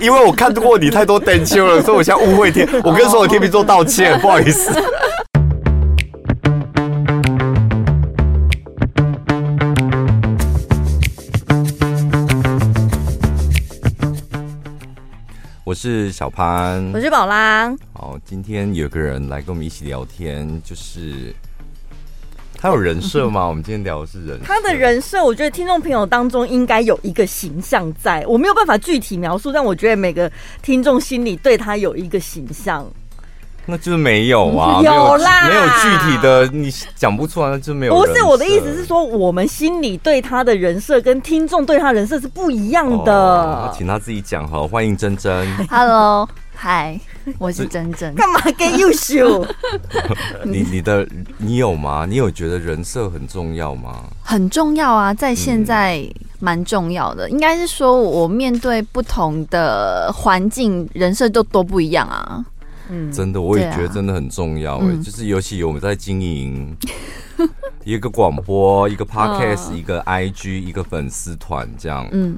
[0.00, 4.72] 因为我看过你太多灯秋了，所以我现在误会天，我跟所有天秤座道歉，不好意思。
[15.64, 17.70] 我是小潘，我是宝拉。
[17.92, 21.34] 好，今天有个人来跟我们一起聊天，就是
[22.60, 23.46] 他有人设吗？
[23.46, 24.38] 我们今天聊的是人。
[24.44, 30.30] 他的人设，我觉得听众朋友当中应该有一个形象在，我没有办法具体描述，但我觉得每个
[30.60, 32.86] 听众心里对他有一个形象。
[33.64, 37.94] 那就是没有啊，有啦，没有具体的，你讲不出来，那就没有。
[37.94, 43.14] 不是我的意思是说，我们心里对他的人设跟听众对他人设是不一样的。
[43.14, 45.46] 哦、请他自己讲好，欢迎珍珍。
[45.68, 46.98] Hello，嗨，
[47.38, 48.14] 我是真正。
[48.14, 49.46] 干嘛跟优秀？
[50.44, 51.06] 你你的
[51.38, 52.06] 你有吗？
[52.08, 54.04] 你有觉得人设很重要吗？
[54.22, 56.02] 很重要啊，在现在
[56.38, 57.28] 蛮重要的。
[57.28, 62.44] 嗯、应该是说，我面对不同的环境，人设都都不一样啊。
[62.88, 66.76] 嗯，真的，我也觉得真的很重要哎、欸，啊、就是尤其我们在经营
[67.84, 72.08] 一个广播、一个 podcast、一个 IG、一个粉丝团这样。
[72.10, 72.36] 嗯，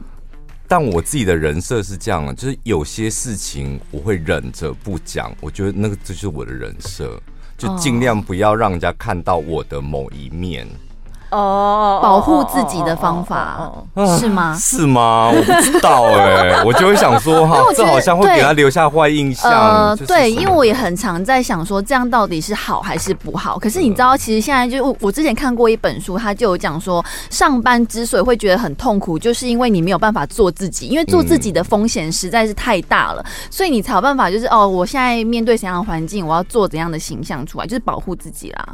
[0.68, 7.20] 但我自己的人设是这样啊，就是有些事情我会忍着不讲，我觉得那个就是我的人设，
[7.58, 10.66] 就尽量不要让人家看到我的某一面。
[10.66, 10.91] 哦，
[11.32, 13.72] 保护自己的方法
[14.18, 14.56] 是吗？
[14.58, 15.30] 是吗？
[15.34, 19.50] 我不知道哎，我就会想说哈，这好像会给他留下坏印象。
[19.50, 23.58] 呃，对，因为我也很常在想说，这样到底是好还是不好？
[23.58, 38.66] 可是你知道，其实现在就我之前看过一本书，他就有讲说，上班之所以会觉得很痛苦，就是因为你没有办法做自己，因为做自己的风险实在是太大了，所以你才有办法就是哦，我现在面对怎样的环境，我要做怎样的形象出来，就是保护自己啦。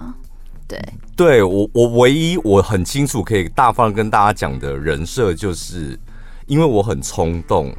[0.68, 0.78] 对，
[1.16, 5.98] 对我我唯一我很清楚可以大方跟大家讲的人设，就是
[6.46, 7.74] 因为我很冲动。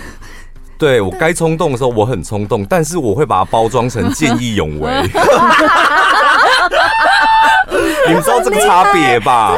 [0.78, 4.90] 对，我该冲动的时候我很冲动，但是我会把它包装成见义勇为。
[8.08, 9.54] 你们知道这个差别吧？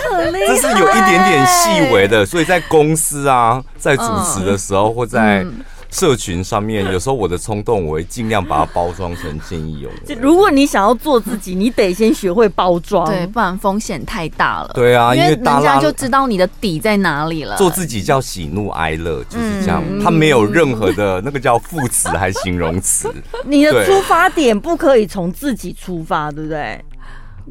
[0.48, 5.46] 这是有一点点细微的，所以在公司啊，在主持的时候或在。
[5.91, 10.15] 社群上面，有时候我的冲动，我会尽量把它包装成见义勇为。
[10.21, 14.71] 如果你想要做自己，你得先学会包装，对，不然风险太大了。
[14.75, 17.56] 对啊，因为人家就知道你的底在哪里了。
[17.56, 23.10] 做自己叫喜怒哀乐，就是这样，它没有任何的那个叫副词还是形容词。
[23.44, 26.78] 你的出发点不可以从自己出发，对不对？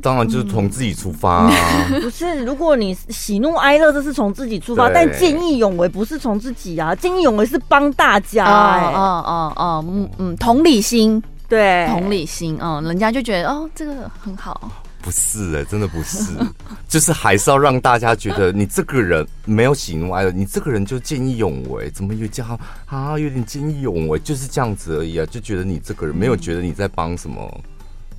[0.01, 1.51] 当然就是从自己出发啊！
[2.01, 6.93] 不是，如果你喜怒哀乐，这是从自己出发，但见义勇为不是从自己啊！
[6.95, 14.71] 见义勇为是帮大家，哎，哦哦哦，嗯嗯，同理心，对，同理心，嗯，人家就觉得哦，这个很好。
[14.99, 16.33] 不是哎，真的不是，
[16.89, 23.17] 就是还是要让大家觉得你这个人没有喜怒哀乐，你这个人就见义勇为，怎么有这样啊？
[23.17, 25.25] 有点见义勇为，就是这样子而已啊！
[25.31, 27.49] 就觉得你这个人没有觉得你在帮什么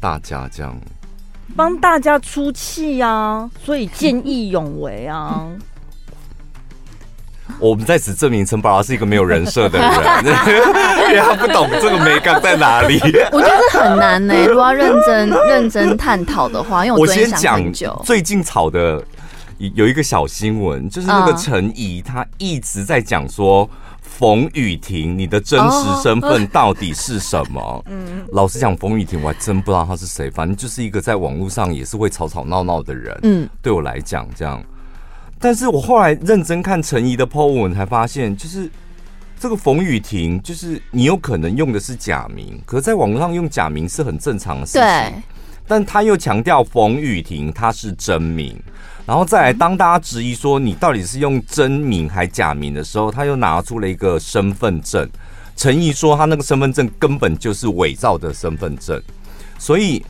[0.01, 0.75] 大家这样。
[1.57, 5.47] 帮大家出气啊，所以见义勇为啊。
[7.59, 9.89] 我们在此证明陈宝拉是一个没有人设的人，
[11.11, 13.01] 因为他不懂这个美感在哪里。
[13.33, 17.61] 我觉得很难呢、欸， 如果要认真认真探讨的话，因为我，我先讲
[18.05, 19.03] 最近炒的
[19.59, 23.69] 有一个小新闻，就是那个陈怡，他一直在讲说。
[24.19, 27.85] 冯雨婷，你的真实身份到底是什么？
[27.87, 33.17] 嗯，老实讲，冯雨婷我还真不知道她是谁，反正就是一个在网络上也是会吵吵闹闹的人。
[33.23, 34.61] 嗯，对我来讲这样，
[35.39, 38.69] 但是我后来认真看陈怡的 po 文，才发现就是
[39.39, 44.83] 这个冯雨婷，就是你有可能用的是假名，可是在网络上用假名是很正常的事情。
[44.83, 45.13] 对，
[45.69, 48.61] 但他又强调冯雨婷她是真名。
[49.09, 55.09] 然后再来，当大家质疑说你到底是用真名还假名的时候，他又拿出了一个身份证。
[55.57, 59.03] 陈毅说他那个身份证根本就是伪造的身份证，
[59.59, 60.05] 所以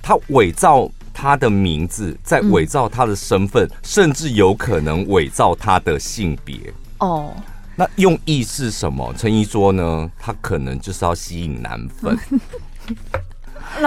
[0.00, 6.72] 他伪造他的名字，在伪造他的身份，甚至有可能伪造他的性别。
[7.00, 7.34] 哦，
[7.76, 9.12] 那用意是什么？
[9.18, 12.18] 陈怡说呢，他可能就是要吸引男粉。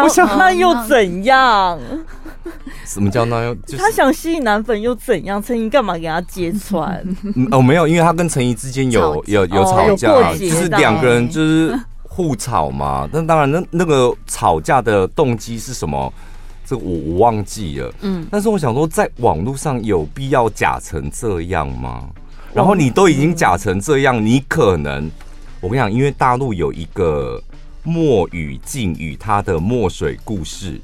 [0.03, 1.79] 我想那又怎样？
[2.85, 3.55] 什么叫那又？
[3.77, 5.41] 他想吸引男粉又怎样？
[5.41, 7.03] 陈怡干嘛给他揭穿？
[7.51, 13.07] 哦，没有，因为他跟陈怡之间有有有吵架，就是两个人就是互吵嘛。
[13.11, 16.11] 但当然，那那个吵架的动机是什么？
[16.65, 17.93] 这个我我忘记了。
[18.01, 22.09] 嗯，但是我想说，在网络上有必要假成这样吗？
[22.53, 25.09] 然后你都已经假成这样，你可能
[25.59, 27.41] 我跟你讲，因为大陆有一个。
[27.83, 30.79] 墨雨静与她的墨水故事，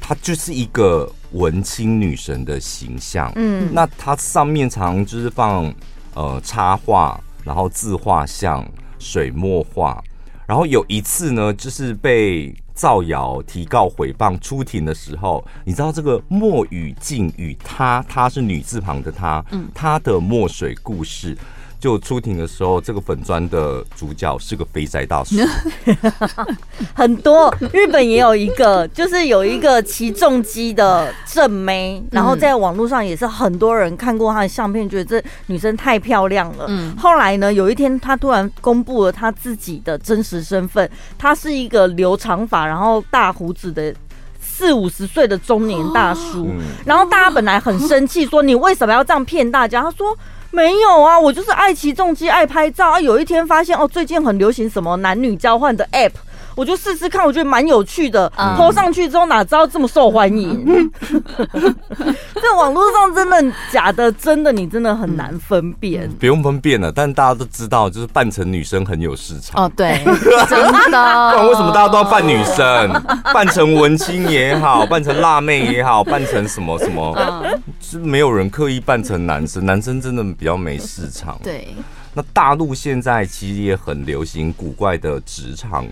[0.00, 3.30] 她就是一个文青女神的形象。
[3.36, 5.72] 嗯，那她上面常常就是放
[6.14, 8.66] 呃插画，然后自画像，
[8.98, 10.02] 水墨画。
[10.46, 21.36] 然后有一次呢，就是被造谣、提告、诽谤出庭的时候，你知道这个墨雨静与她，她是女字旁的她，嗯，她的墨水故事。
[21.86, 25.36] 就出庭的时候，这个粉砖的主角是个肥宅大叔。
[26.92, 36.64] 很多日本也有一个，就是有一个骑重机的正妹，然后在网络上也是很多人看过她的相片，觉得这女生太漂亮了。
[36.66, 43.94] 嗯后来呢，有一天她突然公布了她自己的真实身份，她是一个留长发然后大胡子的
[44.40, 46.48] 四五十岁的中年大叔。
[46.84, 49.82] 然后大家本来很生气，说你为什么要这样骗大家？
[49.82, 50.18] 他说。
[50.56, 52.98] 没有啊，我就是爱骑重机，爱拍照啊。
[52.98, 56.12] 有一天发现哦，最近很流行什么男女交换的 App。
[56.56, 58.28] 我就试试看，我觉得蛮有趣的。
[58.56, 60.90] 拖上去之后，哪知道这么受欢迎？
[62.34, 66.10] 在网络上真的假的，真的你真的很难分辨。
[66.18, 69.64] 不用分辨了，但大家都知道，就是扮成女生很有市场。
[69.64, 70.02] 哦，对，
[70.48, 71.30] 真的。
[71.30, 72.90] 不然为什么大家都要扮女生？
[73.34, 77.14] 扮成文青也好，扮成辣妹也好，扮成什么什么，
[77.80, 79.66] 是没有人刻意扮成男生。
[79.66, 81.38] 男生真的比较没市场。
[81.42, 81.74] 对。
[82.14, 85.84] 那大陆现在其实也很流行古怪的职场。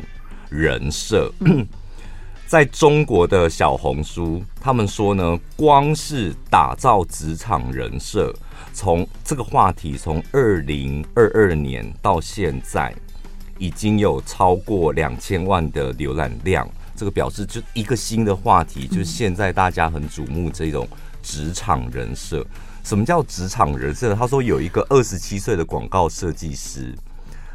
[0.54, 1.32] 人设，
[2.46, 8.32] 在中国的小红书，他们说呢，光是打造职场人设，
[8.72, 12.94] 从这个话题从二零二二年到现在，
[13.58, 16.68] 已经有超过两千万的浏览量。
[16.94, 20.86] 这个表示就一个新的话题，就是现在大家很瞩目这种
[21.20, 22.46] 职场人设。
[22.84, 24.14] 什么叫职场人设？
[24.14, 26.94] 他说有一个二十七岁的广告设计师。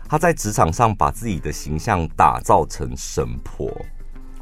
[0.09, 3.71] 他在职场上把自己的形象打造成神婆，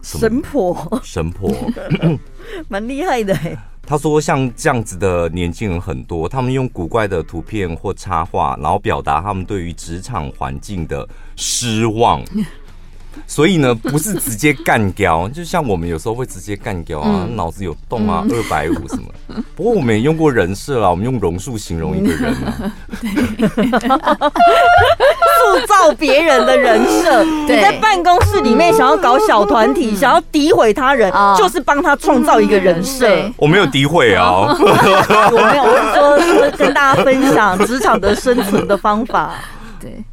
[0.02, 1.54] 神婆，神婆，
[2.70, 3.38] 蛮厉害的。
[3.86, 12.24] 他说，像这样子的年轻人很多，他们用古怪的图片或插画，然后表达他们对于职场环境的失望。
[13.26, 19.04] 所以呢，不是直接干掉， 就像我们有时候会直接干掉啊，脑、嗯、子有洞啊，二百五什么。
[19.56, 22.72] 不过我们也用过人设啦，我们用榕树形容一个人啊，
[25.38, 27.24] 塑造别人的人设。
[27.48, 33.08] 你在办公室里面想要搞小团体，想要诋毁他人，就是帮他创造一个人设。
[33.38, 39.36] 我没有诋毁啊， 我没有，我是说跟大家分享职场的生存的方法。
[39.80, 40.04] 对。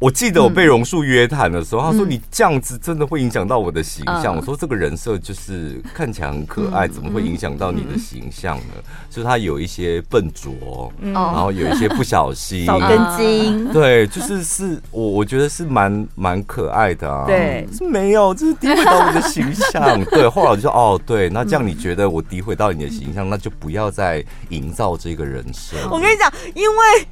[0.00, 8.74] 我记得我被榕树约谈的时候，他说：“你这样子真的会影响到我的形象。”我说：“这个人设就是看起来很可爱，怎么会影响到你的形象呢？”
[9.10, 13.72] 就是他有一些笨拙，然后有一些不小心， 少根筋。
[13.72, 17.26] 对，就是是我我觉得是蛮蛮可爱的啊。
[17.26, 19.82] 对，是没有，这是诋毁到我的形象。
[20.12, 27.08] 对，后来我就说：“哦，对，那这样你觉得我诋毁到你的形象，那就不要再营造这个人设。”我跟你讲，因为。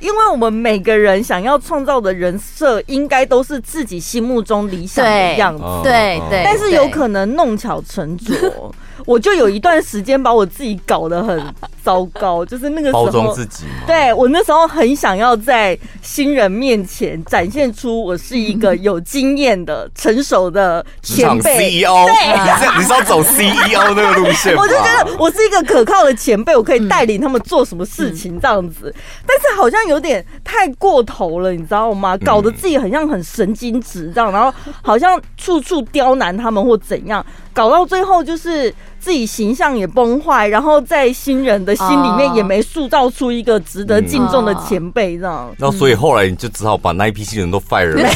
[0.00, 6.42] 因为我们每个人想要创造的人设，应该都是自己心目中理想的样子，对对。
[6.44, 8.72] 但是有可能弄巧成拙。
[9.06, 11.42] 我就有一段时间把我自己搞得很
[11.82, 13.64] 糟糕，就是那个时候，包装自己。
[13.86, 21.56] 对，我那时候很想要在新人面前展现出我是一个有经验的、成熟的前辈。
[21.58, 24.54] CEO，对，你是要走 CEO 那个路线。
[24.56, 28.94] 我就觉得我是一个可靠的前辈，我可以带领他们做什么事情这样子。
[29.26, 32.16] 但是好像有点太过头了，你知道吗？
[32.18, 34.52] 搞得自己很像很神经质这样，然后
[34.82, 38.74] 好像处处刁难他们或怎样，搞到最后就是。
[39.00, 45.54] 自己形象也崩坏，然后在新人的心里面也没塑造出一个值得敬重的前辈，这样。
[45.56, 48.08] 那所以后来你就只好把那一批新人都 fire 了，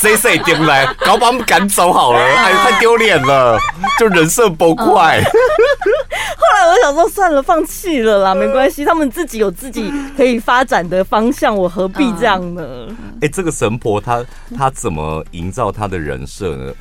[0.00, 3.58] 谁谁进来，搞把他们赶走好了， 哎，太丢脸了，
[3.98, 5.22] 就人设崩坏。
[6.36, 12.62] 后来我想说，算了，放弃了啦，没关系，他们自己有自己可以发展的方向，我何必这样呢？
[13.20, 14.24] 哎，这个神婆她
[14.56, 16.72] 她怎么营造她的人设呢？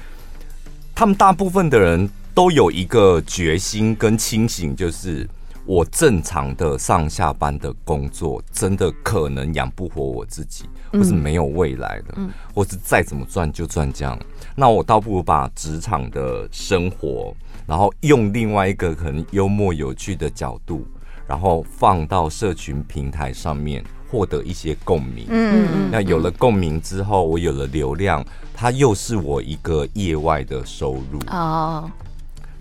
[0.95, 2.09] 他们大部分的人。
[2.33, 5.27] 都有一个决心跟清醒，就是
[5.65, 12.17] 我正常的上下班的工作，真的可能养不活我自己，或是没有未来的，
[12.53, 14.17] 或是再怎么赚就赚这样。
[14.55, 17.35] 那我倒不如把职场的生活，
[17.67, 20.87] 然后用另外一个可能幽默有趣的角度，
[21.27, 25.27] 然后放到社群平台上面，获得一些共鸣。
[25.29, 28.25] 嗯，那有了共鸣之后，我有了流量，
[28.55, 31.19] 它又是我一个业外的收入。
[31.27, 31.89] 哦。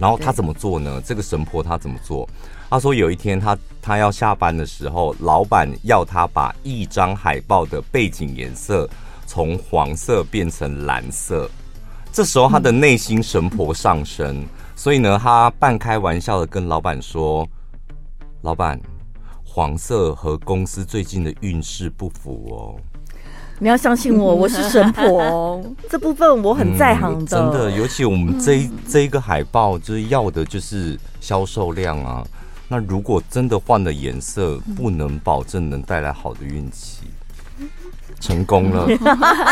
[0.03, 1.01] 然后他怎么做呢？
[1.07, 2.29] 这个神婆他怎么做？
[2.69, 8.91] 他说有一天他他要下班的时候，老板要他把一张海报的背景颜色
[9.27, 11.49] 从黄色变成蓝色。
[12.13, 14.45] 这时候他的内心神婆上身，
[14.75, 17.49] 所以呢，他半开玩笑的跟老板说
[18.43, 18.81] ：“老板，
[19.45, 22.75] 黄色和公司最近的运势不符哦。”
[23.59, 27.39] 你要相信我， 我是神婆哦， 这部分我很在行的。
[27.39, 32.25] 嗯、真的，尤其我们这一这一个海报，就是要的就是销售量啊。
[32.69, 37.03] 那如果真的换了颜色，不能保证能带来好的运气。
[38.21, 38.87] 成功了，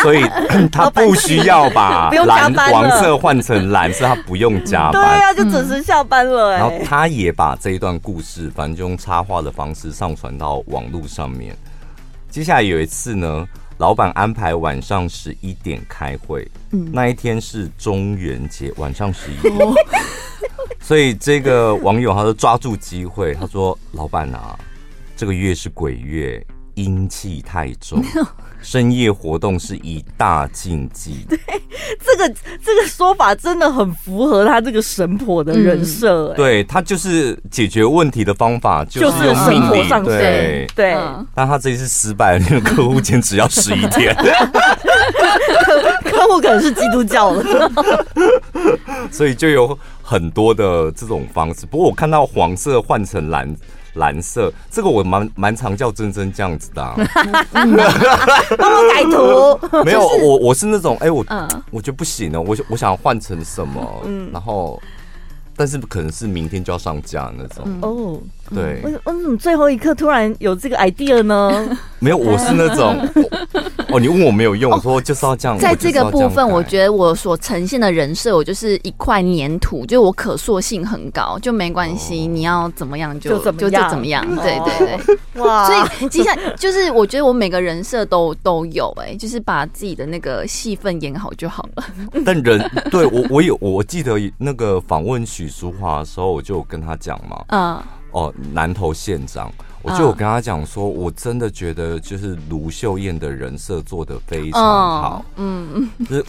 [0.00, 0.22] 所以
[0.70, 4.92] 他不需要把蓝黄色换成蓝色，他不用加班。
[4.92, 6.52] 对啊，就准时下班了。
[6.52, 11.56] 然后他也把这一段故事，反正就用插画的方式上传到网络上面。
[12.30, 13.44] 接下来有一次呢，
[13.80, 19.56] 老板安排晚上十一点开会，嗯，那一天是中元节，晚上十一点，
[20.78, 24.54] 所以这个网友他就抓住机会，他说：“老板啊，
[25.16, 28.04] 这个月是鬼月，阴气太重。
[28.62, 31.24] ”深夜活动是一大禁忌。
[31.28, 31.38] 对，
[32.04, 36.28] 这个这个说法真的很符合他这个神婆的人设。
[36.28, 36.36] 欸。
[36.36, 39.88] 对，他就是解决问题的方法就是用命令。
[39.88, 40.94] 上对对，
[41.34, 44.14] 但他这一次失败了，那个客户坚持要十一天。
[44.14, 47.72] 客 客户可能是基督教的，
[49.10, 51.66] 所以就有很多的这种方式。
[51.66, 53.54] 不过我看到黄色换成蓝。
[53.94, 56.94] 蓝色，这个我蛮蛮常叫珍珍这样子的、啊，
[58.56, 59.58] 帮我改图。
[59.84, 64.80] 没有，我我是那种，哎、欸，我、嗯、我觉得不行了，我我想要换成什么，嗯，然后。
[65.56, 67.66] 但是可能是明天就要上架那种。
[67.82, 68.18] 哦，
[68.54, 71.78] 对，我我怎么最后一刻突然有这个 idea 呢？
[72.00, 72.96] 没有，我是那种
[73.92, 75.58] 哦，你问我没有用，我说就是要这样。
[75.58, 85.66] 在这个部分，我觉得我所呈现的人设，我就是一块粘土，就我可塑性很高，就没关系，你要怎么样就就就怎么样，对对对，哇！
[85.66, 91.84] 所以接下来就是我觉得我每个人设都都有，哎，就是把自己的那个戏份演好就好了。
[92.24, 92.58] 但人
[92.90, 95.50] 对我我有我记得那个访问许。
[95.50, 99.52] 淑华的时候，我就有跟他讲嘛，嗯，哦，南投县长，
[99.82, 106.24] 我就有跟他讲说，我真的觉得就是卢秀燕的人设做得非常好，嗯，就是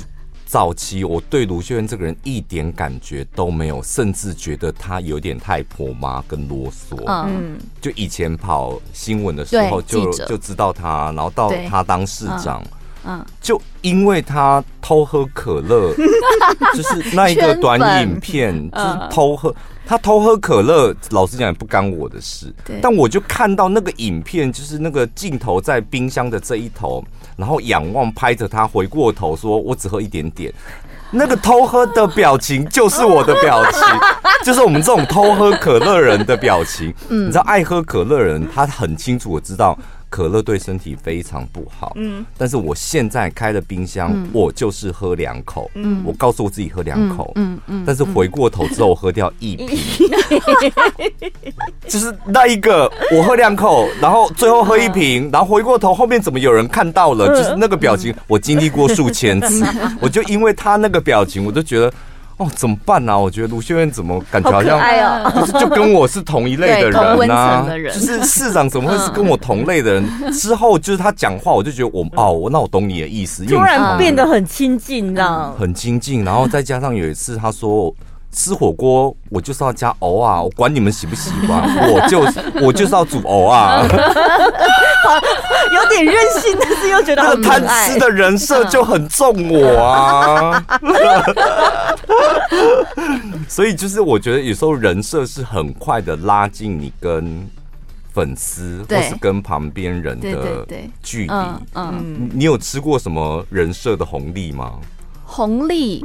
[0.45, 12.63] 早期我对卢秀燕这个人一点感觉都没有，甚至觉得她有点太婆妈跟啰嗦，嗯，就以前跑新闻的时候就就知道她，然后到她当市长。
[13.03, 15.91] 嗯，就因为他偷喝可乐，
[16.75, 19.51] 就是那一个短影片，就是偷喝，
[19.91, 22.45] 他偷喝可乐，老实讲也不干我的事。
[22.63, 27.03] 对，但我就看到那个影片，就是那个镜头在冰箱的这一头，
[27.35, 30.49] 然后仰望拍着他，回过头说：“我只喝一点点。”
[31.11, 33.81] 那个偷喝的表情就是我的表情，
[34.45, 36.93] 就是我们这种偷喝可乐人的表情。
[37.09, 39.77] 嗯，你知道，爱喝可乐人，他很清楚，我知道。
[40.11, 49.69] 可乐对身体非常不好，嗯，但是我现在开了冰箱，嗯、我就是喝两口，嗯，我告诉我自己喝两口，嗯嗯，嗯，但是回过头之后我喝掉一瓶，
[50.29, 51.31] 嗯、
[51.87, 59.65] 就是那一个我喝两口，然后最后喝一瓶，然后回过头后面怎么有人看到了，就是那个表情，我经历过数千次，
[60.01, 61.91] 我就因为他那个表情，我就觉得。
[62.41, 63.17] 哦，怎么办呢、啊？
[63.19, 67.67] 我觉得卢秀燕怎么感觉好像就是就跟我是同一类的人呢、啊？
[67.93, 70.31] 就是市长怎么会是跟我同类的人？
[70.33, 76.25] 之后就是他讲话，我就觉得我哦，那我懂你的意思，突然变得很亲近，你知道很亲近。
[76.25, 77.93] 然后再加上有一次他说。
[78.31, 80.41] 吃火锅，我就是要加藕啊！
[80.41, 81.61] 我管你们喜不喜欢，
[81.91, 82.19] 我就
[82.65, 83.83] 我就是要煮藕啊！
[85.73, 90.63] 有点任性，但是又觉得很贪吃的人设就很重我啊！
[93.49, 97.45] 所以就是我觉得有时候人设是很快的拉近你跟
[98.13, 100.65] 粉丝或是跟旁边人的
[101.03, 101.33] 距离。
[101.73, 104.73] 嗯，你有吃过什么人设的红利吗？
[105.25, 106.01] 红利，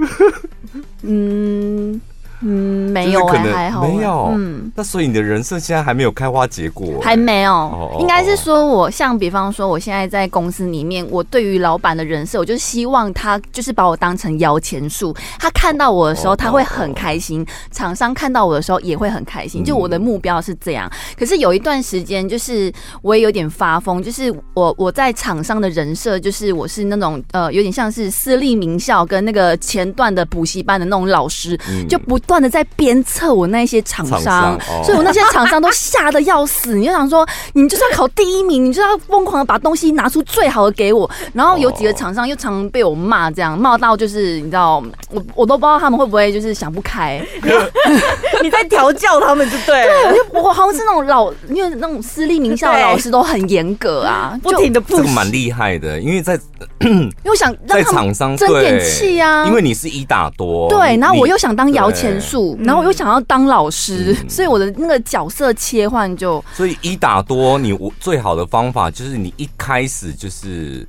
[1.02, 2.00] 嗯。
[2.43, 4.31] 嗯，没有哎、欸，还好没有。
[4.35, 7.97] 嗯，那所以你的人设现在还没有开花结果、欸，还没有。
[7.99, 15.16] 应该是说，我像比方说，我现在在公司里面，我对于老板的人设，我就希望他就是把我当成摇钱树。
[15.38, 19.64] 他看到我的时候，他会很开心；厂商看到我的时候，也会很开心。
[19.64, 20.90] 就我的目标是这样。
[21.19, 32.21] 可是有一段时间，就是我也有点发疯，就是我我在厂商的人设，就是我是那种呃，有点像是私立名校跟那个前段的补习班的那种老师，就不。
[32.26, 36.75] 断的在鞭策我那些厂商，所以我那些厂商都吓得要死。
[36.75, 41.09] 你就想说，你就是要考第一名，你就要疯狂的把东西拿出最好的给我。
[41.33, 47.21] 然后有几个厂商又常被我骂，这样骂到就是你知道，我我都不知道他们会不会就是想不开。
[48.42, 50.12] 你在调教他们就对了。
[50.12, 54.97] 对，我好像是那种老，因为那种私立名校的老师都很严格啊，不停的不。
[54.97, 56.38] 这个蛮厉害的，因为在
[57.25, 70.87] 又想让厂商争点气啊，因为你是一打多，对，然后我又想当摇钱树，然后我又想要当老师，嗯、所以我的那个角色切换就，所以一打多，你最好的方法就是你一开始就是。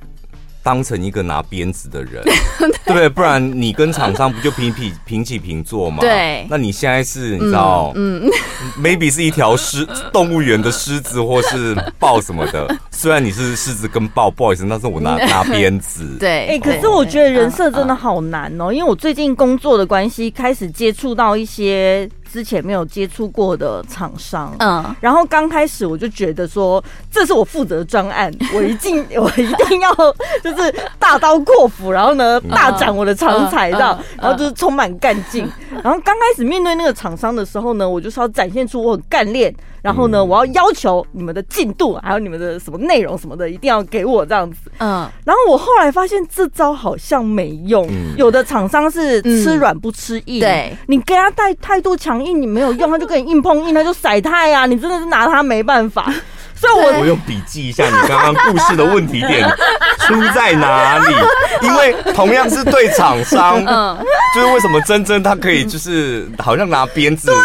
[0.68, 2.22] 当成一个拿鞭子的人，
[2.84, 3.08] 对不对？
[3.08, 5.96] 不然你跟厂商不就平平平起平坐吗？
[6.02, 6.46] 对。
[6.50, 8.30] 那你现在是你知道，嗯，嗯，
[8.78, 12.68] maybe 是一条狮动物园的狮子，或是豹什么的。
[12.90, 16.16] 虽然你是狮子跟豹，不好意思，但是我拿拿鞭子。
[16.20, 16.28] 对。
[16.28, 22.06] 哎、欸，可是我觉得人设真的好难哦、喔，因为我最近工作的关系，开始接触到一些。
[22.30, 29.92] 之前没有接触过的厂商，嗯，然后刚开始我就觉得说，这是我负责的专案， 我一定我一定要
[30.42, 35.50] 就是大刀阔斧，然后呢大展我的长才，这样，然后就是充满干劲。
[35.82, 39.54] 然后刚开始面对那个厂商的时候呢，我就是要展现出我很干练。
[39.88, 44.70] 然后呢，我要要求你们的进度，还有你们的什么内容什么的，一定要给我这样子。
[44.80, 45.08] 嗯。
[45.24, 47.86] 然后我后来发现这招好像没用。
[47.88, 48.12] 嗯。
[48.18, 50.40] 有的厂商是吃软不吃硬。
[50.40, 50.76] 对。
[50.88, 54.66] 你跟他带态度强硬，你没有用，他就跟你硬碰硬，他就甩态啊！
[54.66, 56.12] 你真的是拿他没办法。
[56.60, 59.48] 所以我我用笔记一下你刚刚故事的问题点
[60.06, 61.14] 出在哪里？
[61.62, 63.96] 因为同样是对厂商，嗯，
[64.34, 67.26] 就是为什么珍珍她可以就是好像拿鞭子。
[67.28, 67.36] 对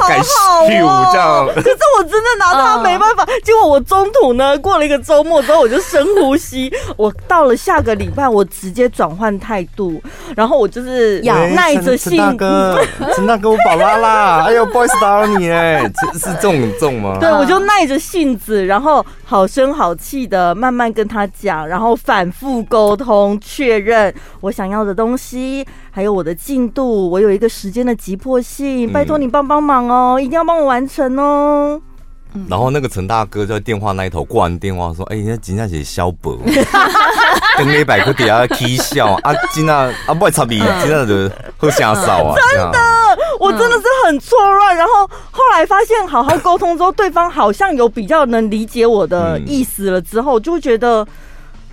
[0.00, 1.46] 好好哦，这样。
[1.54, 3.26] 可是我真的拿他没办法。
[3.42, 6.72] 结果我中途呢，过了一个周末之后，我就深呼吸。
[6.96, 10.00] 我到了下个礼拜，我直接转换态度，
[10.36, 11.20] 然后我就是
[11.54, 12.10] 耐着性子。
[12.10, 12.80] 陈大哥，
[13.16, 14.44] 陈大哥，我宝拉啦！
[14.46, 15.82] 哎呦，不好意思打扰你哎，
[16.14, 17.16] 是这种重吗？
[17.20, 25.66] 对，我就耐着性子，然后好声好气的慢慢跟他讲，然后反复沟通确认我想要的东西。
[25.90, 31.80] 还有我的进度，我有一个时间的急迫性，拜托你帮帮忙哦，一定要帮我完成哦。
[32.46, 36.36] 然后那个陈大哥在电话那一头挂完电话说：“哎，人家今天是小宝，
[37.56, 42.78] 跟那百块底下起笑啊，今天啊不会差别，今天就会瞎骚啊。”真的，
[43.38, 44.76] 我真的是很错乱。
[44.76, 51.06] 然后后来发现，好好沟通之后，对方好像有比较能理解我的意思了，之后就会觉得。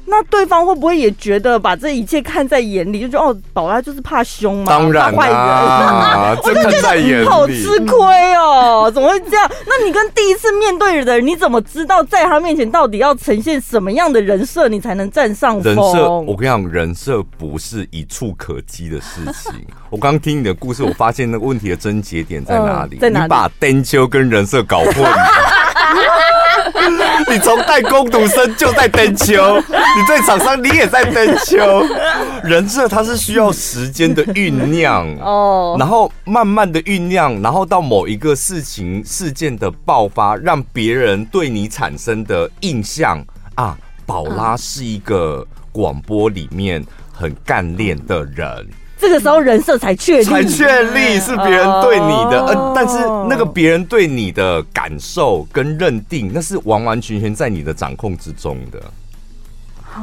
[0.07, 9.49] 那对方会不会也觉得把这一切看在眼里，就觉得哦，宝拉就是怕凶嘛，当然坏、啊、人，我就觉得好吃亏哦，怎么会这样？
[9.65, 15.63] 那你跟第一次面对的人，你怎么知道在他面前到底要呈现什么样的人设，你才能占上风？
[15.63, 19.65] 人设，我跟你讲，人设不是一触可及的事情。
[19.89, 22.97] 我刚听你的故事，我发现那个问题的症结点在哪里？
[22.97, 23.23] 呃、在哪里？
[23.25, 24.95] 你把灯秋跟人设搞混。
[27.29, 31.83] 你从代工读生就在登秋， 你在厂商你也在登秋，
[32.43, 43.23] 人设它是需要时间的酝酿 哦，然后慢慢的酝酿，然后到某一个事情事件的爆发，让别人对你产生的印象
[43.55, 48.67] 啊，宝拉是一个广播里面很干练的人。
[49.05, 52.97] 这个时候人设才确立，才确立是别人对你的，呃，但是
[53.29, 58.81] 那个别人对你的感受跟认定，那是完完全全在你的掌控之中的，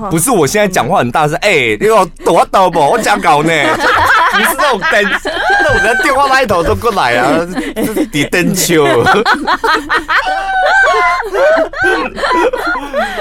[0.09, 2.79] 不是我现在讲话很大声，哎、欸，你要躲到不？
[2.79, 3.51] 我讲搞呢，
[4.39, 8.87] 你是那种灯，那我在电话那一头都过来啊，这是底灯球，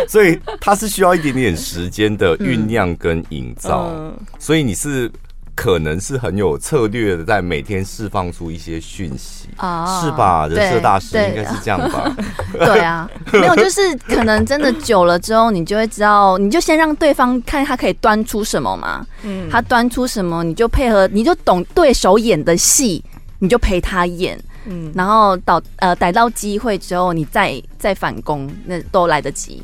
[0.08, 3.90] 所以它是需要一点点时间的酝酿跟营造，
[4.38, 5.12] 所以你是。
[5.56, 10.48] 可能是很有策略的，在每天释放出一些讯息，oh, 是吧？
[10.48, 12.16] 人设大师应该是这样吧？
[12.58, 19.06] 对啊，没有，就是可能真的久了之后，你就会知道，你就先让对方看他可以端出什么嘛。
[19.24, 23.04] 嗯，他端出什么，你就配合，你就懂对手演的戏，
[23.40, 24.40] 你就陪他演。
[24.66, 29.62] 嗯，然后到呃逮到机会之后，你再再反攻，那都来得及。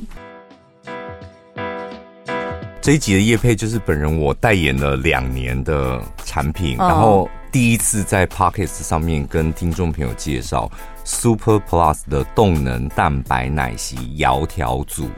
[2.88, 10.72] 这一集的叶配就是本人我代言了两年的产品，然后第一次在 Podcast 上面跟听众朋友介绍
[11.04, 15.10] Super Plus 的动能蛋白奶昔窈窕组，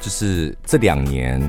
[0.00, 1.40] 就是这两年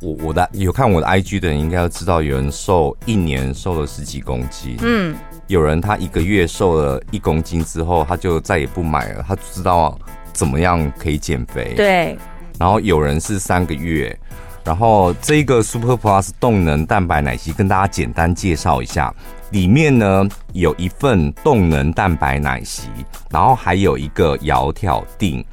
[0.00, 5.14] 我我的有看我的 IG 的人应该要知道，有人瘦一年瘦了十几公斤，嗯，
[5.46, 9.96] 有人他一个月瘦了一公斤之后，他就再也不买了，他知道
[10.32, 12.18] 怎么样可以减肥，对，
[12.58, 14.18] 然后有人是三个月。
[14.64, 19.12] 然后这个 Super Plus 动能蛋白奶昔跟大家简单介绍一下，
[19.50, 22.88] 里面呢有一份动能蛋白奶昔，
[23.30, 25.44] 然后还有一个窈窕定，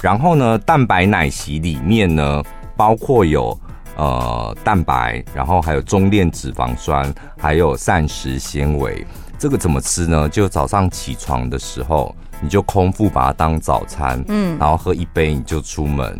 [0.00, 2.42] 然后呢蛋白奶昔里面呢
[2.74, 3.58] 包括有
[3.96, 9.06] 呃蛋白，然后还有中链脂肪酸，还有膳食纤维。
[9.38, 10.26] 这个怎么吃呢？
[10.28, 16.18] 就早上起床的时候，你就空腹把它当早餐，嗯，然后喝一杯你就出门。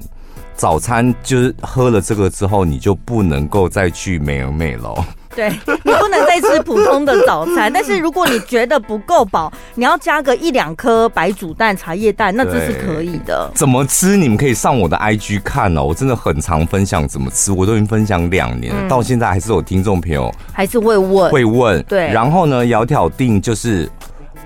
[0.56, 4.94] 早餐就是喝了这个之后，你就不能够再去美而美了。
[5.34, 7.68] 对，你不能再吃普通的早餐。
[7.72, 13.50] 但是如果你觉得不够饱，你要加个一两颗白煮蛋、茶叶蛋，那这是可以的。
[13.52, 14.16] 怎么吃？
[14.16, 21.82] 你们可以上我的 IG 看哦，我真的很常分享怎么吃，我都已经分享两年了，嗯、到现在还是有听众朋友还是会问，会问。
[21.88, 23.90] 对，然后呢，窈窕定就是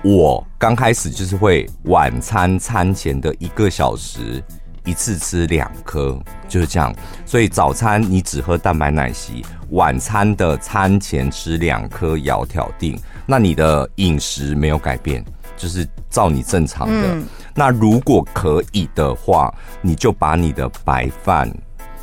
[0.03, 4.43] 我刚开始就是会晚餐餐前的一个小时。
[4.89, 6.93] 一次吃两颗，就是这样。
[7.25, 15.23] 所以早餐你只喝蛋白奶昔，晚餐的餐前吃两颗窈窕定，那你的饮食没有改变，
[15.55, 17.13] 就是照你正常的。
[17.13, 21.47] 嗯、那如果可以的话，你就把你的白饭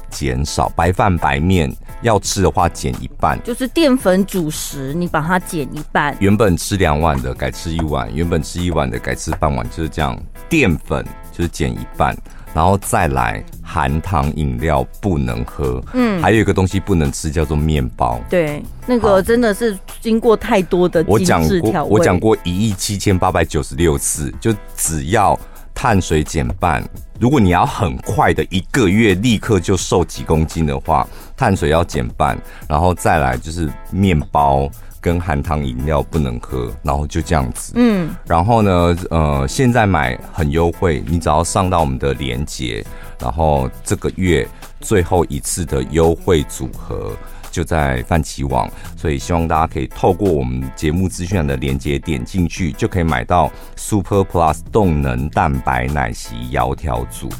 [0.08, 6.16] 减少，白饭白面要吃的话减一半，就是淀粉主食，你把它减一半。
[6.20, 10.16] 原本吃两碗的改吃一碗，原本吃一碗的改吃半碗，就是这样。
[10.48, 12.16] 淀粉就是减一半。
[12.56, 15.78] 然后再来，含糖饮料不能喝。
[15.92, 18.18] 嗯，还有一个东西不能吃，叫做面包。
[18.30, 21.84] 对，那个真的是经过太多的我讲过。
[21.84, 25.38] 我讲过一亿七千八百九十六次，就只要
[25.74, 26.82] 碳水减半。
[27.20, 34.66] 如果你要很快的一个月立刻就瘦几公斤的话，碳水要减半，然后再来就是面包。
[35.06, 37.74] 跟含糖饮料不能喝，然后就这样子。
[37.76, 42.84] 嗯，然后呢，呃，现在买很优惠，你只要上到我们的链接，
[43.20, 44.44] 然后这个月
[44.80, 47.12] 最后一次的优惠组合
[47.52, 57.30] 就在泛起网，所以希望大家可以透过我们节目资讯的链接点进去，就可以买到 Super Plus 动能蛋白奶昔窈窕组。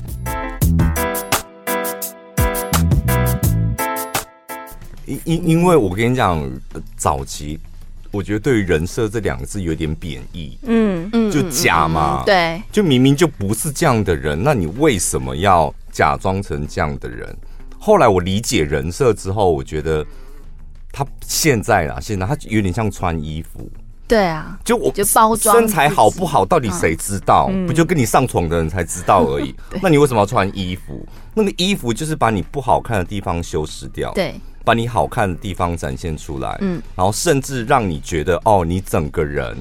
[5.07, 6.49] 因因因为我跟你讲，
[6.97, 7.59] 早期
[8.11, 17.37] 我觉得对于人设这两个字有点贬义，嗯嗯，就假嘛，对，就明明就不是这样的人，那你为什么要假装成这样的人？
[17.79, 20.05] 后来我理解人设之后，我觉得
[20.91, 23.71] 他现在啊，现在他有点像穿衣服，
[24.09, 27.49] 对啊，就我就包装身材好不好，到底谁知道？
[27.67, 29.55] 不就跟你上床的人才知道而已。
[29.83, 31.07] 那你为什么要穿衣服？
[31.35, 34.35] 那个衣服就是把你不好看的地方修饰掉，对。
[34.67, 39.57] 把你好看的地方展现出来，嗯，然后甚至让你觉得哦，你整个人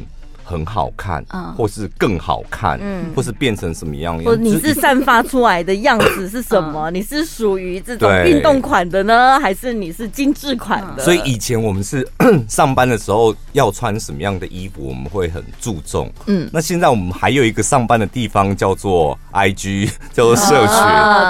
[0.46, 4.18] 很好看，嗯，或是更好看，嗯，或是变成什么样？
[4.24, 6.92] 或你是散发出来的样子是什么？
[6.92, 11.04] 你是属于这种运动款的呢，还是你是精致款的？
[11.04, 12.08] 所以以前我们是
[12.48, 16.48] 上班的时候要穿什么样的衣服，我们会很注重，嗯。
[16.54, 20.76] 那现在我们还有一个上班的地方叫做 IG， 叫做社群，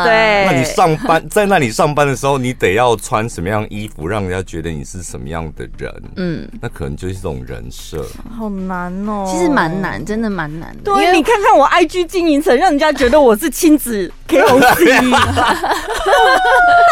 [0.04, 0.46] 对。
[0.46, 6.04] 那你上班 在那里上班的时候，你得要穿什么样衣服，让人家觉得你是什么样的人？
[6.18, 8.06] 嗯，那可能就是这种人设，
[8.38, 9.05] 好难。
[9.30, 10.84] 其实蛮难，真的蛮难的。
[10.84, 15.12] 对，因为你看看我 IG 经营层，让人家觉得我是亲子 KOC，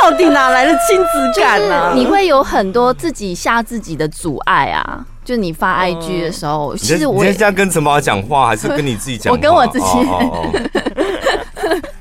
[0.01, 1.93] 到底哪来的亲子感呢？
[1.95, 5.05] 你会有很多自己吓自己的阻碍啊！
[5.23, 9.31] 就你发 IG 的时候，其实我现在跟陈宝讲话，还是跟你自己讲？
[9.31, 9.85] 我跟我自己。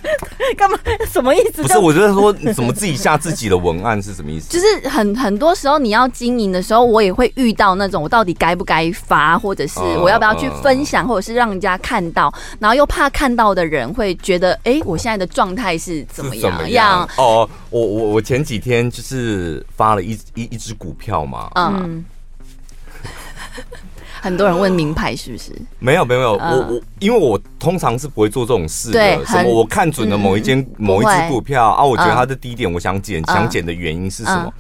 [0.57, 0.79] 干嘛？
[1.11, 1.63] 什么意思？
[1.63, 4.49] 不是，我觉得说你怎么自己下自己的文案是什么意思？
[4.53, 16.43] 就是很很多时候你要经营的时候，我也会遇到那种我到底该不该发，或者是我要不要去分享，或者是让人家看到，然后又怕看到的人会觉得，哎，我现在的状态是怎么样？
[16.43, 17.09] 怎么样？
[17.17, 22.05] 哦，我我我前几天就是发了一一一只股票嘛，嗯。
[24.23, 25.51] 很多人问名牌是不是？
[25.81, 29.27] 没有没有没有，我我因为我通常是不会做这种事的。
[29.27, 29.53] 什么？
[29.53, 34.53] 我看准了某一间某一只股票啊，我觉得它的低点，我想减，想减的原因是什么？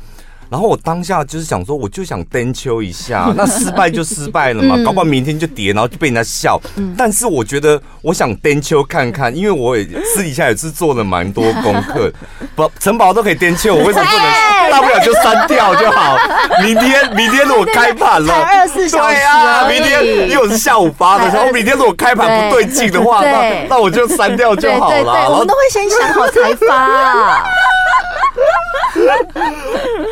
[0.50, 6.60] 然后我当下就是想说，我就想登秋一下， 那失败就失败了嘛，搞不好明天就跌，然后就被人家笑。
[6.98, 12.12] 但是我觉得我想登秋看看，因为我也私底下也是做了蛮多功课。
[12.54, 14.61] 不，城堡都可以登秋，我为什么不能？
[14.72, 16.16] 大不了就删掉就好。
[16.64, 25.28] 明天明天如果开盘了，二十四小时，对啊，明天因为我是下午发的然后，明天如果开盘不对劲的话，那那我就删掉就好了。
[25.30, 27.44] 我们都会先想好才发。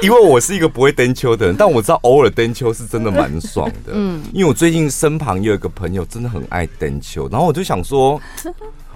[0.03, 3.93] 因为我是一个不会登秋的人，但我知道偶尔登秋是真的蛮爽的。
[3.93, 8.21] 嗯，因为我最近身旁有一个朋友真的很爱登秋，然后我就想说，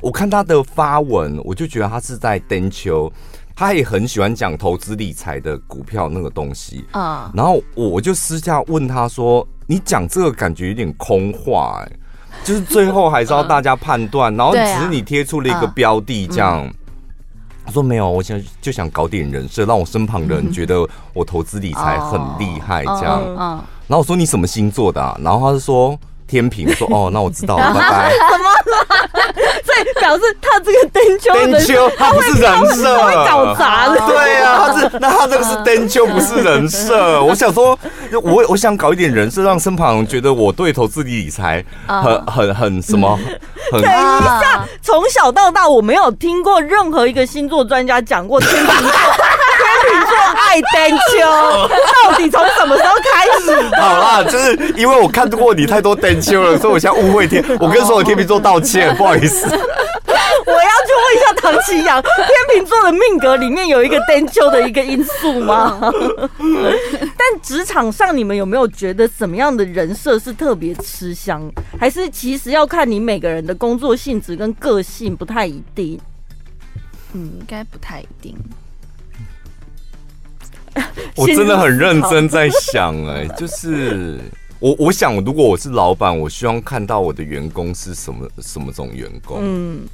[0.01, 3.13] 我看他的发文，我就觉得他是在登秋，
[3.57, 7.31] 他也很喜欢讲投资理财的股票那个东西啊。
[7.35, 11.93] 然后我就私下问他说：“你讲这个感觉有点空话，哎，
[12.45, 16.69] 就是最后还是要大家判断，然后 只是你贴出了一个标的这样。”
[17.67, 23.35] 他说没有，我想就想搞点人设，让我身旁的人觉得我投资理财很厉害，这样。
[23.87, 25.19] 然后我说你什么星座的啊？
[25.23, 28.13] 然后他就说天平，说 哦，那我知道了，拜拜。
[28.31, 28.87] 怎么了？
[29.65, 33.99] 所以表示他这个灯球，灯球他不是人设，他会搞砸的。
[34.07, 37.23] 对啊，他是那他这个是灯球，不是人设。
[37.25, 37.79] 我想说，
[38.23, 43.19] 我我想搞一点人设，让身旁觉得我对投资理财很很很什么。
[43.73, 49.44] 很等一下，从小到大我没有听过任何一个星座专家讲过天秤座，天秤座
[50.35, 51.69] 爱灯球，
[52.09, 53.55] 到底从什么时候开始？
[53.77, 59.47] 好啦，就是因为我看过你太多灯球了，所以我现在误会天，我跟所有天秤座道歉，不好意思。
[60.47, 65.81] 我要去问一下唐奇阳，天秤座的命格里面有一个单丘的一个因素吗？
[67.17, 71.43] 但职场上你们有没有觉得什么样的人设是特别吃香？
[71.81, 75.99] 还是其实要看你每个人的工作性质跟个性不太一定？
[77.15, 78.37] 嗯，应该不太一定。
[81.17, 84.21] 我真的很认真在想，哎，就是
[84.59, 89.39] 我我想，如果我是老板，我希望看到我的员工是什么什么种员工？
[89.41, 89.87] 嗯。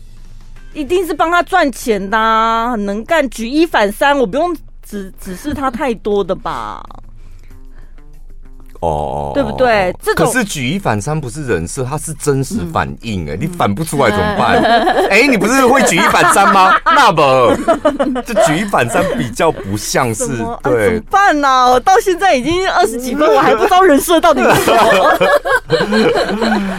[0.73, 4.57] 一定是帮他赚钱的，啊，很能干，举一反三，我不用
[4.88, 6.81] 指指示他太多的吧？
[8.81, 9.95] 哦，对不对？
[10.03, 14.57] 这可是举一反三不是人设，它是真实反应哎，嗯、你反不出来怎么办？
[15.11, 16.73] 哎、欸，你不是会举一反三吗？
[16.87, 17.55] 那么
[18.25, 21.71] 这举一反三比较不像是对，啊、怎么办呢、啊？
[21.71, 25.19] 我到现在已经二十几分，我还不知道人设到底是什么。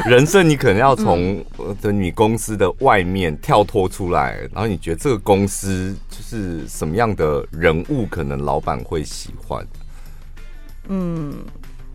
[0.09, 1.43] 人设你可能要从
[1.81, 9.63] 的你公司的外面跳脱出来，然后你觉得这个公司就是什么样的人物，可能老板会喜欢？
[10.89, 11.33] 嗯。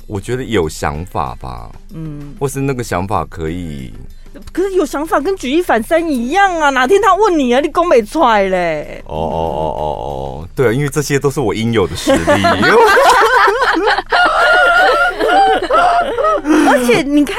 [0.06, 3.92] 我觉得有想法吧，嗯，或是那个想法可以，
[4.52, 6.70] 可是有想法跟举一反三一样啊！
[6.70, 9.02] 哪天他问你啊，你宫没出来嘞？
[9.06, 9.84] 哦哦哦哦
[10.44, 12.20] 哦，对啊，因为这些都是我应有的实力。
[16.68, 17.36] 而且你看，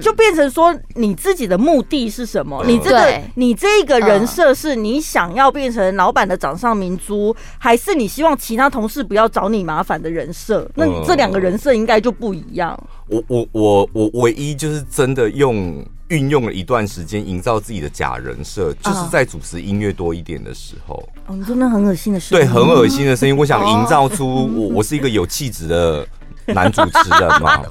[0.00, 2.64] 就变成说你自己的目的是什么？
[2.66, 10.68] 你这个你这个人设是你想要变成老板的掌上明珠，还是你希望其他同事不要找你麻烦的人设？
[10.74, 12.78] 那这两个人设应该就不一样。
[13.08, 21.02] 我我我我唯一就是真的用运用了一段时间营造自己的假人设，就是在主持音乐多一点的时候。
[21.26, 23.36] 哦，你真的很恶心的声音，对，很恶心的声音。
[23.36, 26.06] 我想营造出 我我是一个有气质的
[26.46, 27.62] 男主持人嘛。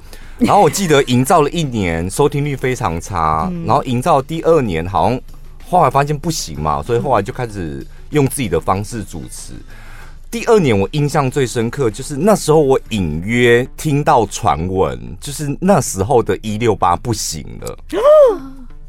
[0.46, 3.50] 然后我记得营造了一年，收听率非常差。
[3.66, 5.22] 然后营造第二年，好像
[5.70, 9.54] 后来发现不行嘛，所以后来就开始用自己的方式主持。
[10.30, 17.78] 第二年我印象最深刻，就是那时候我隐约听到传闻，就是那时候的一六八不行了。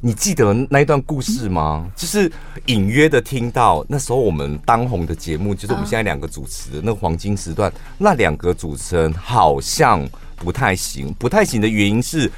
[0.00, 1.88] 你记得那一段故事吗？
[1.94, 2.30] 就是
[2.66, 10.04] 隐约的听到那时候我们当红的节目，就是我们现在两个主持的那个黄金时段，那两个主持人好像。
[10.44, 12.30] 不太行，不太行的原因是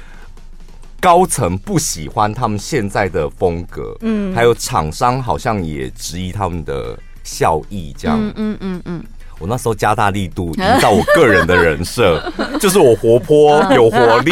[1.01, 9.03] 高层不喜欢他们现在的风格，嗯，还有厂商好像也质疑他们的效益，这样，嗯嗯嗯嗯。
[9.39, 12.19] 我那时候加大力度 营造我个人的人设，
[12.59, 14.31] 就是我活泼 有活力，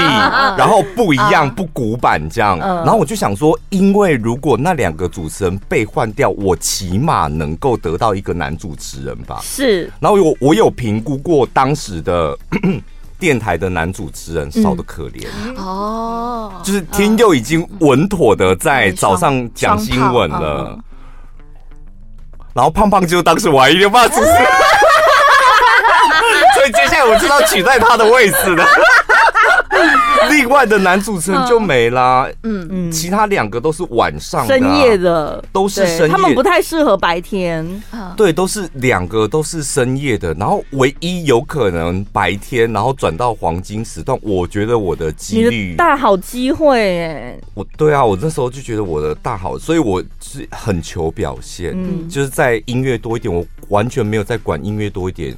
[0.58, 2.58] 然后不一样不古板这样。
[2.58, 9.40] 然后我就想说，因为如果那两个主持人被换掉，我起码能够得到一个男主持人吧。
[9.44, 9.84] 是。
[10.00, 12.36] 然后我我有评估过当时的。
[13.26, 15.26] 电台的男主持人少的可怜。
[15.58, 20.78] 哦，就是天佑已经稳妥的在早上讲新闻了，
[22.54, 24.28] 然后胖胖就当时我还有办法主持，
[26.54, 28.64] 所以接下来我知道取代他的位置了。
[30.32, 32.68] 另外的男主持人就没啦，嗯。
[32.72, 37.66] 嗯，其他两个都是晚上、啊、深夜的，都是深夜，他们不太适合白天。
[38.18, 45.76] 对，都是两个都是深夜的，然后唯一有可能白天，然后转到黄金时段，我觉得我的几率。
[45.76, 47.40] 大好机会哎。
[47.54, 55.36] 我对啊，我那时候就觉得我的大好，所以我是很求表现，嗯，就是在音乐多一点，我完全没有在管音乐多一点。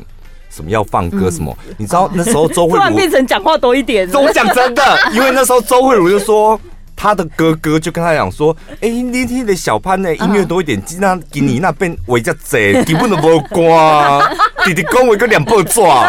[0.49, 1.55] 什么要放歌什么？
[1.67, 4.09] 嗯、你知道那时候周慧茹 变成讲话多一点。
[4.13, 4.83] 我讲真的，
[5.13, 6.59] 因为那时候周慧茹就说，
[6.95, 14.35] 他的哥哥就跟他讲说：“哎、欸，你听的小潘呢，音乐多一点，今天给你那边围着贼， 基本都不会关。
[14.65, 16.07] 弟弟讲我一个两百抓。”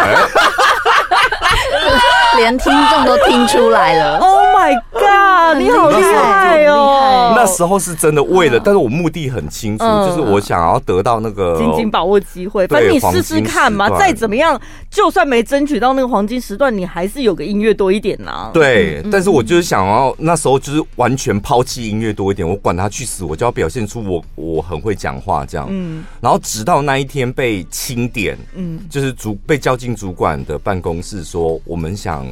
[2.39, 7.35] 连听众都听出来了！Oh my god，你好厉害哦！
[7.37, 12.65] 那时候是真的为了，但是我目的很清楚，就是我想要得到那个紧紧把握机会。
[12.69, 18.51] 反正你试试看嘛，再怎么样，就算没争取到那个黄金时段，你还是有个音乐多一点呐。
[18.55, 25.67] 对，但是我就是想要那时候就是完全抛弃音乐多一点，我管他去死，我就要表现出我我很会讲话这样。
[25.71, 32.28] 嗯，然后直到那一天被清点，嗯，就是主被叫进主管的办公室说，我们想。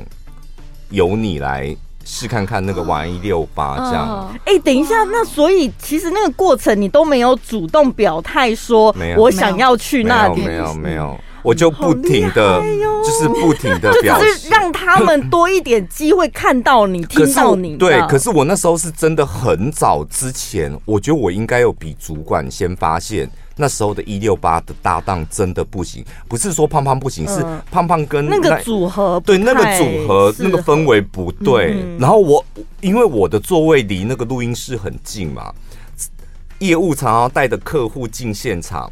[0.91, 4.29] 由你来试看看那个玩一六八这样。
[4.45, 11.19] 哎、欸，等一下，那所以其实那个过程你都没有主动表态说，我想要去那里，没有没有。
[11.43, 12.61] 我就不停的，
[13.05, 17.77] 就是不停的表示， 就是让他们多一点机会看到你、 听到你。
[17.77, 31.77] 对，可是我那时候是真的很早之前，我觉得我应该有比主管先发现，那时候的一六八的搭档真的不行，不是说胖胖不行，是胖胖跟那个组合对那个组合那个氛围不对。
[31.99, 32.45] 然后我
[32.81, 35.53] 因为我的座位离那个录音室很近嘛，
[36.59, 38.91] 业务常常带着客户进现场。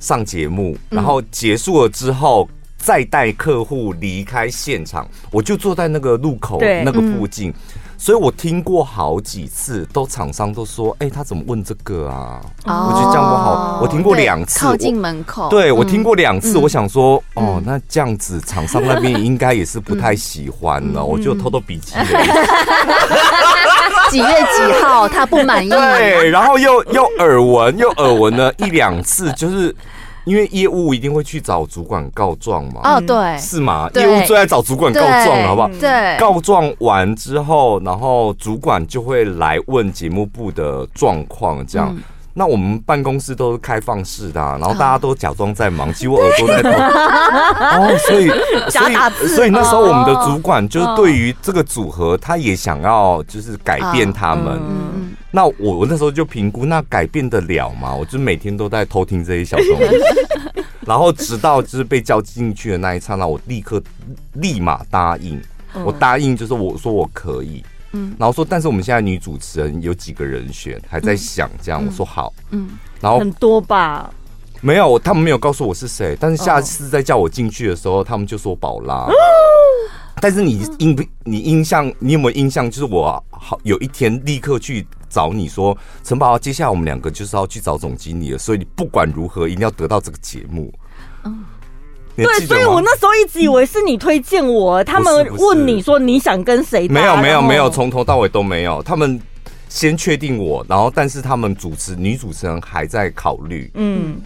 [0.00, 7.54] 上节目，然后结束了之后，再带客户离开现场，我就坐在那个路口那个附近，
[8.02, 12.40] 所以我听过好几次，都厂商都说，哎，他怎么问这个啊？
[12.66, 13.78] 我觉得这样不好。
[13.80, 15.48] 我听过两次，靠近门口。
[15.48, 22.04] 对，我听过两次，我想说，哦，那这样子厂商那边应该也是不太喜欢了， 我就偷偷笔记了。
[24.10, 25.70] 几月几号他不满意？
[25.70, 29.72] 对，然后又又耳闻，又耳闻了一两次，就是。
[30.24, 32.80] 因为业务一定会去找主管告状嘛？
[32.84, 33.90] 哦，对，是吗？
[33.94, 35.68] 业务最爱找主管告状，好不好？
[35.80, 41.96] 对，告状完之后，然后主管就会来问节目部的状况，这样。
[42.34, 46.72] 那我们办公室都是开放式的，然后大家都假装在忙，其实我耳朵在痛。
[46.72, 48.28] 哦，所以
[48.70, 54.60] 所以所以那时候我们的主管就是对于这个组合，他也想要就是改变他们。
[55.30, 57.94] 那我我那时候就评估，那改变得了吗？
[57.94, 63.82] 我就每天都在偷听这些小东西， 然后直到就是被叫进去的那一刹那，我立刻
[64.34, 65.40] 立马答应。
[65.86, 67.64] 我答应就是我说我可以。
[67.92, 71.84] 嗯，然后说，但是我们现在女主持人有几个人选，还在想这样。
[71.84, 74.12] 嗯、我说好，嗯，然后很多吧？
[74.60, 76.16] 没有，他们没有告诉我是谁。
[76.20, 78.94] 但是下次再叫我进去的时候，他们就说宝拉。
[78.94, 79.12] 哦、
[80.20, 82.70] 但是你印不你印象，你有没有印象？
[82.70, 90.72] 就是我好有一天立刻去找你说，陈宝，接下来我们两个就是要去找总经理了，所以你不管如何一定要得到这个节目。
[91.24, 91.44] 嗯。
[92.16, 96.86] 对，所以我那时候一直以为是你推荐我，他们问你说你想跟谁？
[96.88, 98.82] 没有没有没有，从头到尾都没有。
[98.82, 99.20] 他们
[99.68, 103.70] 先确定我，然后但是他们主持女主持人还在考虑。
[103.74, 104.20] 嗯，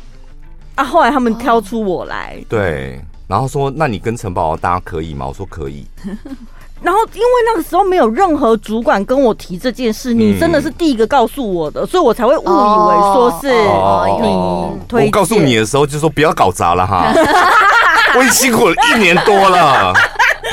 [0.74, 5.26] 啊，后来他们挑出我来，对，然后说那你跟陈宝搭可以吗？
[5.26, 5.86] 我说可以。
[6.82, 13.48] 然后，因为那个时候没有任何主管跟我提这件事，你真的是第一个告诉我的，所以我才会误以为说是
[14.22, 15.06] 你推荐。
[15.06, 17.12] 我告诉你的时候就说不要搞砸了哈，
[18.14, 19.92] 我已经辛苦了一年多了，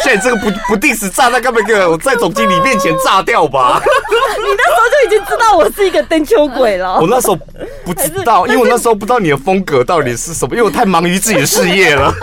[0.03, 3.81] 现在这个不不定时炸弹干嘛给我在总经理面前炸掉吧？
[3.83, 6.99] 你那时候就已经知道我是一个灯球鬼了。
[6.99, 7.37] 我那时候
[7.85, 12.13] 不知道，因为我那时候不知道你的风格到底是什么，因为我太忙于自己的事业了。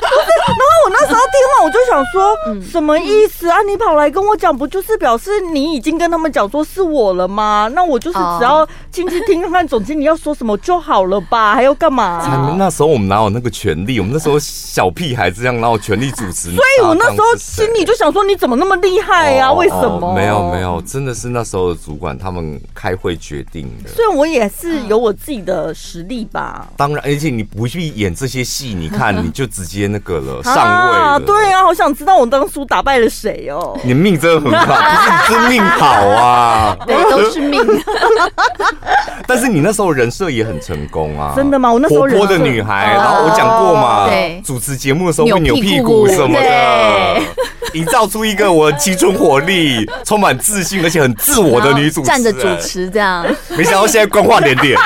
[0.00, 3.62] 然后我那时候听完，我就想说，什么意思啊？
[3.62, 7.70] 你跑来跟我讲，不就是表示你已经跟他们讲说是我了吗？
[7.74, 11.54] 那我就是只要进去听看总经理要说什么就好了吧？
[11.54, 12.54] 还要干嘛？
[12.58, 13.98] 那时候我们哪有那个权利？
[13.98, 16.50] 我们那时候小屁孩子这样，哪有权利主持？
[16.56, 19.52] 所以我那时候心里就想说，你怎么那么厉害呀？
[19.52, 20.14] 为什么？
[20.14, 23.90] 没有没有，真的是那时候的主管他们开会决定的。
[23.90, 26.68] 所以我也是有我自己的实力吧。
[26.76, 30.54] 当然，而且你不去演这些戏，你看 你就直接那个了，上。
[30.54, 33.78] 啊，对啊，好想知道我当初打败了谁哦！
[33.84, 36.76] 你命真的很好，不是你真命好啊！
[36.86, 37.60] 对，都是命。
[39.26, 41.32] 但是你那时候人设也很成功啊！
[41.36, 41.72] 真的吗？
[41.72, 44.08] 我那时候活泼的女孩，然后我讲过嘛，
[44.44, 47.20] 主持节目的时候会扭屁股什么的，
[47.74, 53.26] 营造出一个我青春活力、充满自信而且很自我的女主持，站着主持这样。
[53.56, 54.78] 没想到现在官话连连。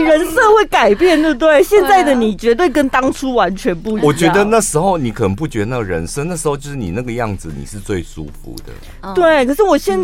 [0.00, 1.62] 人设会改变，对不对？
[1.62, 4.04] 现在的你绝对跟当初完全不一样。
[4.04, 9.14] 我觉得那时候你可能不觉得那个人设，那时候就是你那个样子，你是最舒服的。
[9.14, 9.98] 对，可是我现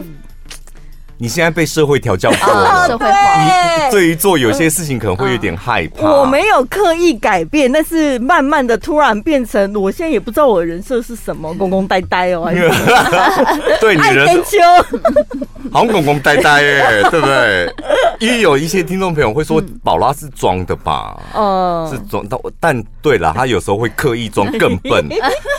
[1.19, 3.17] 你现在被社会调教过了，社会化。
[3.43, 6.11] 你对于做有些事情可能会有点害怕。
[6.11, 12.51] 我没有刻意改变，但是慢慢的突然变成，我现在也不知道我的人设是什么， 公公呆呆哦，
[13.81, 14.27] 对，你人
[15.73, 17.75] 好像公公呆呆耶，对不对？
[18.21, 21.21] 因为有一些听众朋友会说，宝拉是装的吧？
[21.35, 25.09] 嗯，是装，但但对了，他有时候会刻意装更笨，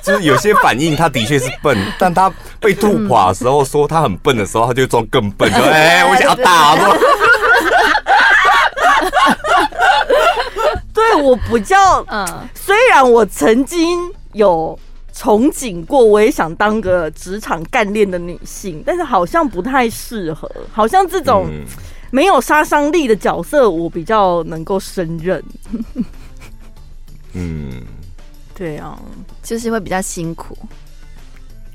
[0.03, 6.97] 就是有些反应他的确是笨，但他被吐垮的时候说他很笨的时候，他就装更笨，就哎， 我想要打我。
[10.93, 13.99] 对，我比较，嗯，虽然我曾经
[14.33, 14.77] 有
[15.13, 21.47] 憧憬过，我也想当个职场干练的女性，但是好像不太适合，好像这种。
[22.09, 25.43] 没有杀伤力的角色，我比较能够胜任。
[27.33, 27.83] 嗯，
[28.55, 28.97] 对啊，
[29.43, 30.57] 就是会比较辛苦。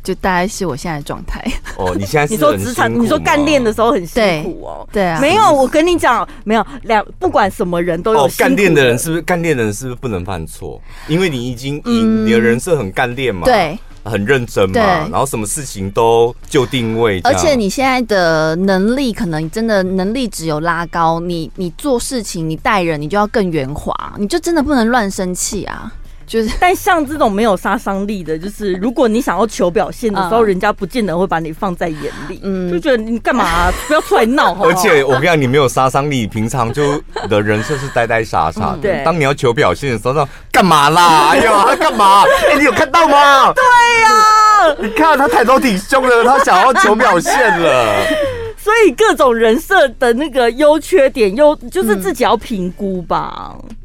[0.02, 1.42] 就大概是我现在的状态
[1.76, 1.94] 哦。
[1.96, 4.86] 你现在是你说职场，你说干练的时候很辛苦哦。
[4.92, 8.28] 对，对啊，没有，我跟你讲，没有两，不管什么人都有。
[8.36, 10.80] 干练的人是不是干练的人是不是不能犯错？
[11.08, 17.20] 因为你已经，嗯、你的人设很干练嘛，对，很认真嘛，然后什么事情都就定位。
[17.24, 25.92] 而且你现在的能力可能真的能力只有拉高，你你做事情，你带人，你就要更圆滑，你就真的不能乱生气啊。
[26.26, 34.54] 就是，但像这种没有杀伤力的，就是如果你想要求表现的时候，嗯、人家不见得会把你放在眼里，嗯，就觉得你干嘛、啊、 不要出来闹。
[34.62, 39.04] 而且我跟你讲，你没有杀伤力，平常就的人设是呆呆傻傻的。
[39.04, 41.30] 当你要求表现的时候，说干嘛啦？
[41.34, 42.22] 哎呀，他干嘛？
[42.48, 43.52] 哎、欸，你有看到吗？
[43.52, 43.62] 对
[44.02, 48.06] 呀、啊，你看他抬头挺胸的，他想要求表现了。
[48.56, 53.56] 所以各种人设的那个优缺点，优就是自己要评估吧。
[53.62, 53.76] 嗯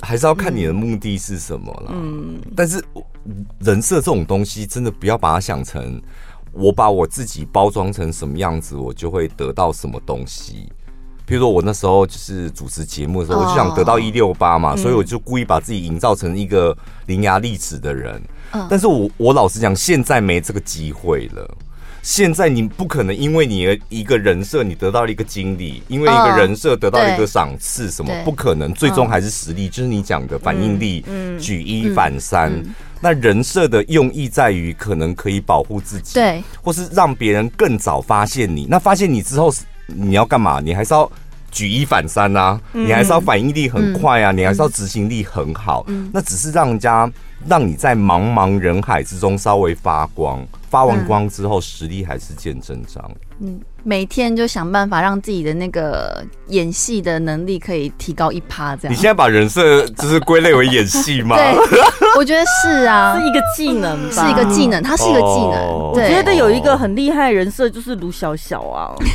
[0.00, 1.90] 还是要看你的目的是什么了。
[1.92, 2.82] 嗯，但是
[3.60, 6.00] 人设这种东西，真的不要把它想成
[6.52, 10.72] 我把我自己包装成什么样子，我就会得到什么东西。
[11.24, 16.76] 比如说我那时候就是主持节目的时候，我就想得到一六八嘛，所以我就故意把自己营造成一个
[17.06, 18.20] 伶牙俐齿的人。
[18.68, 21.56] 但是我我老实讲，现在没这个机会了。
[22.02, 28.72] 现在你不可能因为你的一个人设，你得到了一个经历，因为一个人设得到了一个赏赐，什么不可能？
[28.74, 31.04] 最终还是实力，就是你讲的反应力，
[31.40, 32.52] 举一反三。
[33.00, 38.66] 那人设的用意在于，可能可以保护自己，对，或是让别人更早发现你。
[38.68, 39.52] 那发现你之后，
[39.86, 40.60] 你要干嘛？
[40.60, 41.10] 你还是要
[41.52, 45.86] 举一反三啊，你还是要反应力很快啊，你还是要执行力很好。
[46.12, 47.10] 那只是让人家
[47.46, 50.44] 让你在茫茫人海之中稍微发光。
[50.72, 53.10] 发完光之后，实力还是见真章。
[53.40, 58.90] 嗯，每天就想办法让自己的那个演戏的能力可以提高一趴，这样。
[58.90, 61.36] 你现在把人设就是归类为演戏吗？
[61.36, 61.54] 对，
[62.16, 65.90] 我觉得是啊，是一个技能，是一个技能，它是一个技能。
[65.92, 68.96] 我觉得有一个很厉害的人设就是卢小小啊。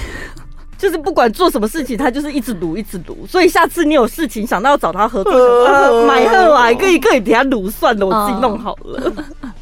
[0.78, 3.26] 就是不管做什么事情，他就是一直撸，一直撸。
[3.26, 9.12] 所以下次你有事情想到要找他合作，买喝啊，可以可以给他撸算了，我自己弄好了。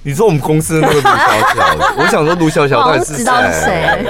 [0.06, 1.18] 你说我们公司那个卢小
[1.56, 4.06] 小，我想说卢小小到底是谁？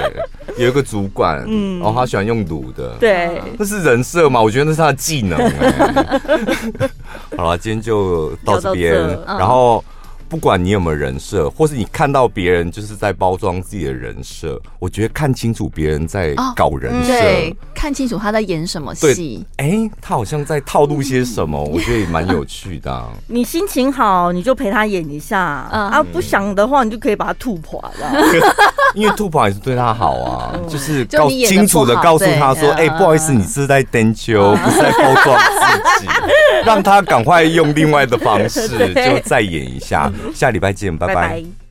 [0.58, 4.42] 有一个主管，嗯，然后他喜欢用卤的，对，那是人设嘛？
[4.42, 5.40] 我觉得那是他的技能。
[7.38, 8.94] 好了，今天就到这边，
[9.26, 9.84] 然后。
[10.28, 19.46] 不管你有没有人设，或是你看到别人就是在包装自己的人设，我觉得看清楚别人在搞人设，对，看清楚他在演什么戏。
[19.58, 23.06] 哎，他好像在套路些什么，我觉得也蛮有趣的。
[23.28, 28.12] 你心情好，你就陪他演一下啊；不想的话，你就可以把他吐垮了。
[28.96, 36.08] 因为吐垮也是对他好啊，就是告清楚的告诉他说：“哎，不好意思，你是在登秋，不是在包装自己，
[36.66, 41.65] 让他赶快用另外的方式就再演一下。”下礼拜见，拜拜。